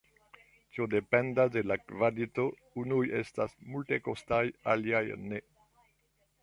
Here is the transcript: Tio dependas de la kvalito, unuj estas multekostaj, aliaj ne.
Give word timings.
Tio 0.75 0.85
dependas 0.93 1.51
de 1.55 1.63
la 1.71 1.77
kvalito, 1.91 2.47
unuj 2.85 3.03
estas 3.21 3.55
multekostaj, 3.75 4.45
aliaj 4.75 5.05
ne. 5.27 5.49